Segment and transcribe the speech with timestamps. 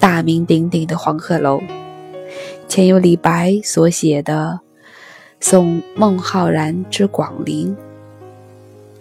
[0.00, 1.60] 大名鼎鼎的黄鹤楼，
[2.68, 4.60] 前有李白所写的
[5.44, 7.76] 《送孟浩然之广陵》，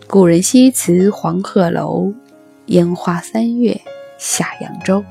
[0.07, 2.13] 故人西辞黄鹤楼，
[2.67, 3.79] 烟花三月
[4.17, 5.03] 下扬州。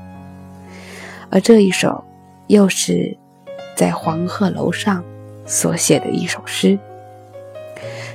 [1.29, 2.03] 而这一首，
[2.47, 3.17] 又是
[3.75, 5.03] 在黄鹤楼上
[5.45, 6.77] 所写的一首诗：“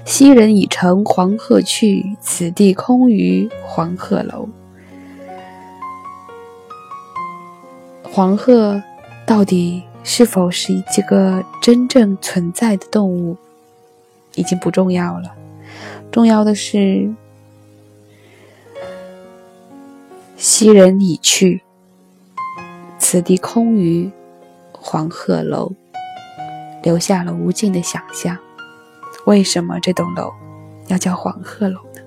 [0.05, 4.49] 昔人已乘黄鹤去，此地空余黄鹤楼。”
[8.15, 8.83] 黄鹤
[9.25, 13.39] 到底是否是一个真正存在的动物，
[14.35, 15.35] 已经不重要了。
[16.11, 17.11] 重要的是，
[20.37, 21.63] 昔人已去，
[22.99, 24.11] 此地空余
[24.73, 25.73] 黄鹤楼，
[26.83, 28.37] 留下了无尽的想象。
[29.25, 30.31] 为什么这栋楼
[30.89, 32.03] 要叫黄鹤楼呢？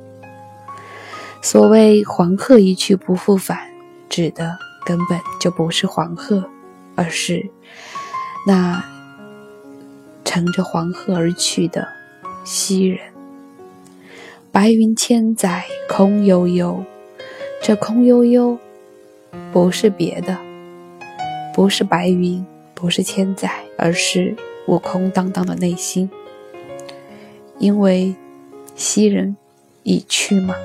[1.42, 3.58] 所谓“黄鹤一去不复返”，
[4.08, 4.65] 指的。
[4.86, 6.48] 根本就不是黄鹤，
[6.96, 7.50] 而是
[8.46, 8.84] 那
[10.24, 11.88] 乘着黄鹤而去的
[12.44, 13.00] 昔人。
[14.52, 16.84] 白云千载空悠悠，
[17.62, 18.58] 这空悠悠
[19.52, 20.38] 不是别的，
[21.54, 26.10] 不是白云，不是千载，而是我空荡荡的内心。
[27.58, 28.16] 因为
[28.76, 29.36] 昔人
[29.84, 30.56] 已去吗？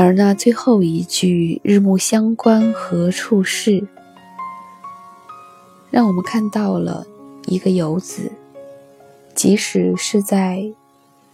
[0.00, 3.84] 而那最后一句“日暮乡关何处是”，
[5.90, 7.04] 让我们看到了
[7.46, 8.30] 一个游子，
[9.34, 10.72] 即使是在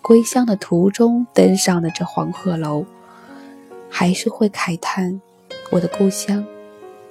[0.00, 2.86] 归乡的途中登上了这黄鹤楼，
[3.90, 5.20] 还是会慨叹
[5.70, 6.42] ：“我的故乡，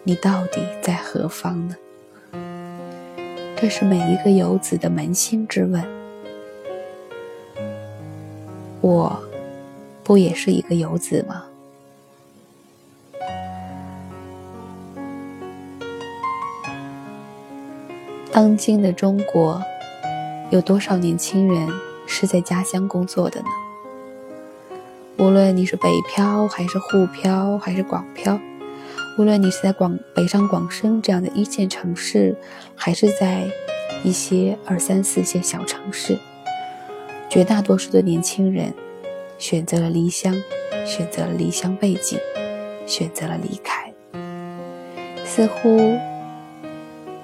[0.01, 1.75] 你到底在何方呢？”
[3.55, 5.85] 这是每一个游子的扪心之问。
[8.81, 9.23] 我。
[10.03, 11.45] 不也是一个游子吗？
[18.31, 19.61] 当今的中国，
[20.49, 21.69] 有多少年轻人
[22.07, 23.47] 是在家乡工作的呢？
[25.17, 28.39] 无论你是北漂，还是沪漂，还是广漂，
[29.17, 32.35] 无论你是在广北上广深这样的一线城市，
[32.75, 33.47] 还是在
[34.03, 36.17] 一些二三四线小城市，
[37.29, 38.73] 绝大多数的年轻人。
[39.38, 40.33] 选择了离乡，
[40.85, 42.17] 选择了离乡背景，
[42.85, 43.94] 选择了离开。
[45.25, 45.97] 似乎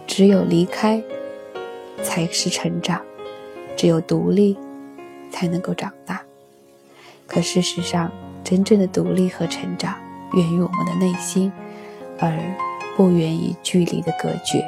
[0.05, 1.01] 只有离开
[2.03, 3.01] 才是成长，
[3.77, 4.57] 只有独立
[5.31, 6.21] 才能够长大。
[7.27, 8.11] 可事实上，
[8.43, 9.95] 真正的独立和成长
[10.33, 11.51] 源于我们的内心，
[12.19, 12.31] 而
[12.97, 14.65] 不源于距离的隔绝。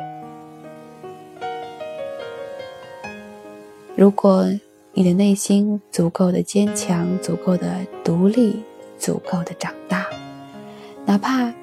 [3.96, 4.46] 如果。
[4.94, 8.62] 你的内心足够的坚强，足够的独立，
[9.00, 10.06] 足够的长大，
[11.06, 11.54] 哪怕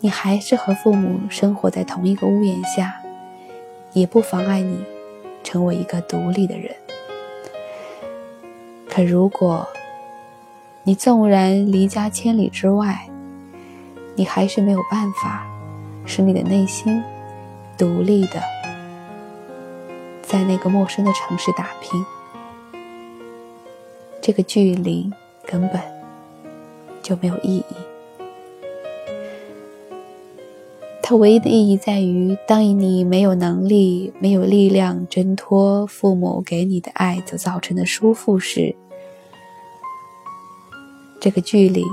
[0.00, 2.94] 你还是和父母生活在同一个屋檐下，
[3.92, 4.82] 也不妨碍你
[5.44, 6.74] 成为一个独立的人。
[8.88, 9.68] 可如果
[10.84, 13.10] 你纵然离家千里之外，
[14.16, 15.46] 你还是没有办法
[16.06, 17.02] 使你的内心
[17.76, 18.42] 独立的
[20.22, 22.02] 在那个陌生的城市打拼。
[24.22, 25.10] 这个距离
[25.44, 25.80] 根本
[27.02, 27.64] 就没有意义。
[31.02, 38.76] 它唯一的意义在于，当你没有能力、没有力量挣脱父母给你的爱所造成的束缚时，
[41.20, 41.84] 这个距离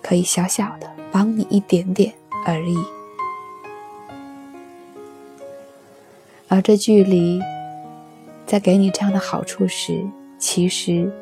[0.00, 2.14] 可以小小的帮你一点点
[2.46, 2.78] 而已。
[6.46, 7.40] 而这距离
[8.46, 10.06] 在给你这样的好处时，
[10.48, 11.12] 其实，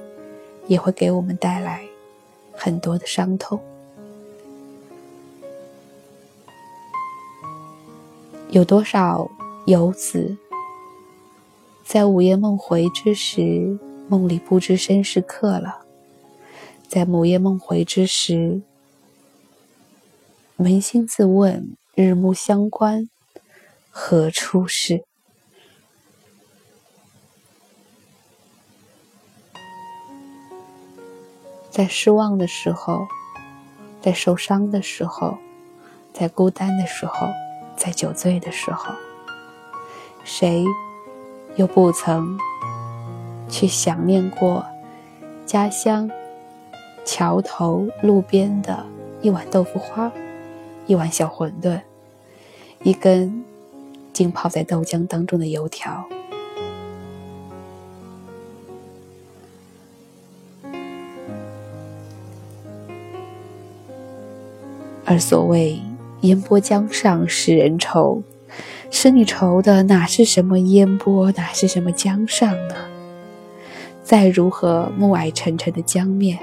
[0.66, 1.82] 也会给我们带来
[2.52, 3.58] 很多的伤痛。
[8.50, 9.26] 有多少
[9.64, 10.36] 游子
[11.86, 13.78] 在午夜梦回之时，
[14.08, 15.86] 梦里不知身是客了；
[16.86, 18.60] 在午夜梦回之时，
[20.58, 23.08] 扪心自问：日暮乡关
[23.88, 25.02] 何处是？
[31.74, 33.08] 在失望的时候，
[34.00, 35.36] 在受伤的时候，
[36.12, 37.26] 在孤单的时候，
[37.76, 38.94] 在酒醉的时候，
[40.22, 40.64] 谁
[41.56, 42.38] 又不曾
[43.48, 44.64] 去想念过
[45.44, 46.08] 家乡
[47.04, 48.86] 桥头路边的
[49.20, 50.12] 一碗豆腐花，
[50.86, 51.80] 一碗小馄饨，
[52.84, 53.44] 一根
[54.12, 56.04] 浸泡在豆浆当中的油条？
[65.04, 65.78] 而所谓
[66.22, 68.22] 烟波江上使人愁，
[68.90, 72.74] 使你愁的哪是什么烟波，哪是什么江上呢？
[74.02, 76.38] 再如何暮霭沉沉的江面，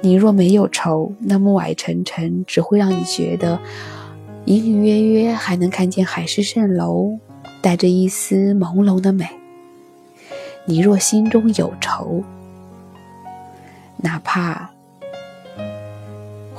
[0.00, 3.58] 你若没有愁，那暮霭沉沉只会让你觉得
[4.44, 7.18] 隐隐约约还能看见海市蜃楼，
[7.60, 9.26] 带着一丝朦胧的美。
[10.66, 12.22] 你若心中有愁，
[13.98, 14.73] 哪怕。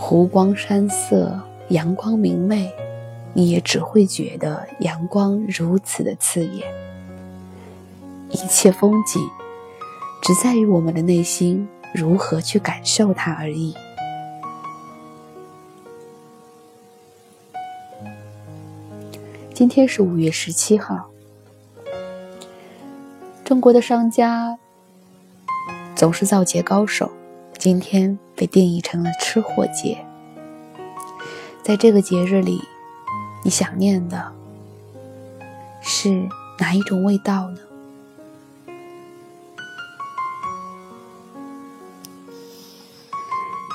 [0.08, 2.72] 湖光山色，阳光明媚，
[3.34, 6.72] 你也只会觉得阳光如此的刺眼。
[8.30, 9.20] 一切风景，
[10.22, 13.76] 只在于我们的内心如何去感受它而已。
[19.56, 21.10] 今天是五月十七号，
[23.44, 24.60] 中国的商家
[25.96, 27.10] 总是造节高手。
[27.58, 30.06] 今天被定义成了吃货节，
[31.64, 32.62] 在这个节日里，
[33.44, 34.32] 你想念的
[35.82, 36.28] 是
[36.60, 37.60] 哪一种味道呢？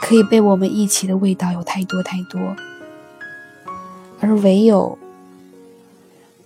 [0.00, 2.40] 可以被我们一起的味道有太多太多，
[4.20, 4.96] 而唯有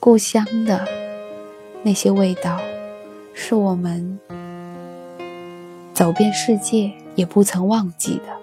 [0.00, 0.86] 故乡的
[1.82, 2.58] 那些味道，
[3.34, 4.19] 是我们
[5.92, 6.92] 走遍世界。
[7.14, 8.37] 也不曾忘记的。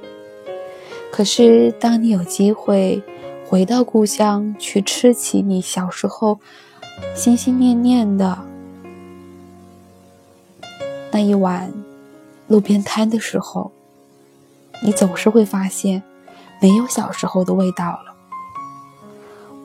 [1.11, 3.03] 可是，当你有机会
[3.47, 6.39] 回到故乡，去吃起你小时候
[7.13, 8.37] 心心念念的
[11.11, 11.71] 那一碗
[12.47, 13.71] 路边摊的时候，
[14.81, 16.01] 你总是会发现
[16.61, 18.15] 没有小时候的味道了。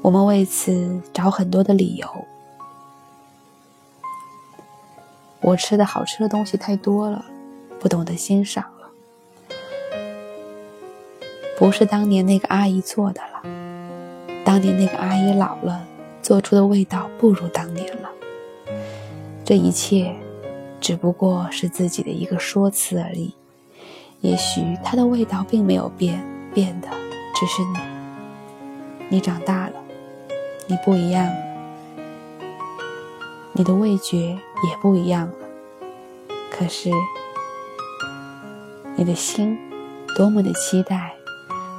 [0.03, 2.09] 我们为此找很多的理由。
[5.41, 7.25] 我吃的好吃的东西太多了，
[7.79, 8.65] 不懂得欣赏。
[11.59, 13.43] 不是当年那个阿姨做的了，
[14.45, 15.87] 当年那个阿姨老了，
[16.23, 18.11] 做出的味道不如当年了。
[19.43, 20.15] 这一切，
[20.81, 23.35] 只不过是自己的一个说辞而已。
[24.21, 26.23] 也许它的味道并没有变，
[26.53, 26.89] 变的
[27.35, 27.79] 只是你。
[29.09, 29.75] 你长大了，
[30.67, 31.37] 你不一样了，
[33.53, 35.35] 你的味觉也不一样了。
[36.51, 36.91] 可是，
[38.95, 39.59] 你的心
[40.15, 41.16] 多么的期待。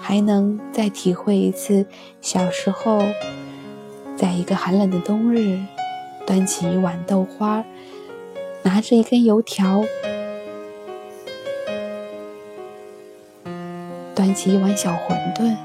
[0.08, 1.86] 还能再体会一次
[2.22, 3.02] 小时候，
[4.16, 5.60] 在一个寒冷的冬日，
[6.26, 7.62] 端起一碗豆花，
[8.64, 9.84] 拿着一根油条，
[14.16, 15.58] 端起一碗小馄饨，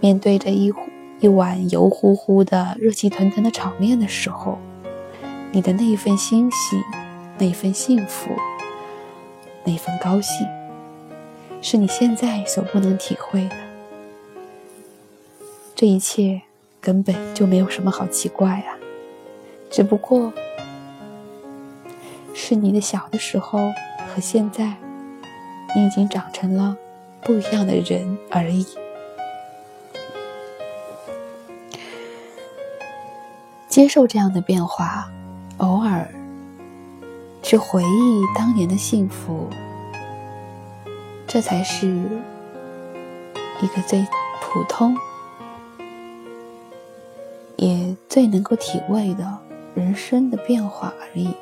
[0.00, 0.72] 面对着一
[1.20, 4.58] 一碗油乎乎的、热气腾腾的炒面的时候，
[5.52, 6.82] 你的那一份欣喜，
[7.38, 8.32] 那一份幸福。
[9.70, 10.48] 那份高兴，
[11.62, 13.54] 是你现在所不能体会的。
[15.76, 16.42] 这一切
[16.80, 18.74] 根本就没有什么好奇怪啊，
[19.70, 20.32] 只不过
[22.34, 23.70] 是你的小的时候
[24.08, 24.74] 和现在，
[25.76, 26.76] 你已经长成了
[27.22, 28.66] 不一样的人而已。
[33.68, 35.08] 接受这样的变化，
[35.58, 36.12] 偶尔。
[37.50, 39.48] 去回忆当年的幸福，
[41.26, 41.88] 这才是
[43.60, 44.06] 一个最
[44.40, 44.96] 普通
[47.56, 49.36] 也最能够体味的
[49.74, 51.34] 人生的变化而已。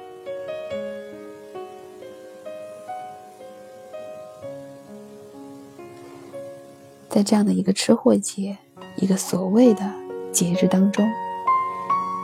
[7.11, 8.57] 在这样的一个吃货节，
[8.97, 9.85] 一个所谓的
[10.33, 11.07] 节日当中，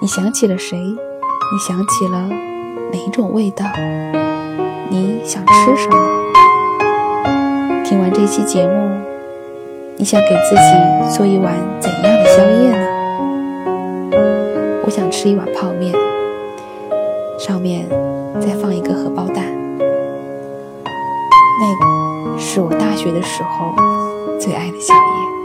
[0.00, 0.78] 你想起了谁？
[0.78, 2.53] 你想起了？
[2.92, 3.64] 哪种味道？
[4.88, 5.96] 你想吃什么？
[7.84, 8.90] 听完这期节目，
[9.96, 12.86] 你想给自己做一碗怎样的宵夜呢？
[14.84, 15.92] 我想吃一碗泡面，
[17.38, 17.86] 上面
[18.40, 19.44] 再放一个荷包蛋。
[21.60, 23.74] 那个是我大学的时候
[24.38, 25.43] 最爱的宵夜。